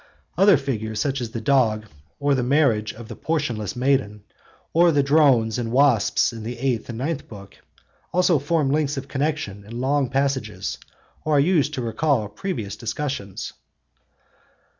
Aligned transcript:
Other 0.35 0.57
figures, 0.57 0.99
such 0.99 1.21
as 1.21 1.29
the 1.29 1.39
dog, 1.39 1.85
or 2.19 2.33
the 2.33 2.41
marriage 2.41 2.91
of 2.91 3.07
the 3.07 3.15
portionless 3.15 3.75
maiden, 3.75 4.23
or 4.73 4.91
the 4.91 5.03
drones 5.03 5.59
and 5.59 5.71
wasps 5.71 6.33
in 6.33 6.41
the 6.41 6.57
eighth 6.57 6.89
and 6.89 6.97
ninth 6.97 7.27
books, 7.27 7.59
also 8.11 8.39
form 8.39 8.71
links 8.71 8.97
of 8.97 9.07
connexion 9.07 9.63
in 9.63 9.79
long 9.79 10.09
passages, 10.09 10.79
or 11.23 11.35
are 11.35 11.39
used 11.39 11.75
to 11.75 11.83
recall 11.83 12.27
previous 12.29 12.75
discussions. 12.75 13.53